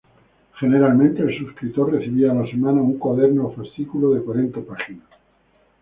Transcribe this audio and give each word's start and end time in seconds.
Generalmente 0.59 1.21
el 1.21 1.37
suscriptor 1.37 1.91
recibía 1.93 2.31
a 2.31 2.33
la 2.33 2.47
semana 2.47 2.81
un 2.81 2.97
cuaderno 2.97 3.45
o 3.45 3.53
fascículo 3.53 4.15
de 4.15 4.23
cuarenta 4.23 4.59
páginas. 4.59 5.05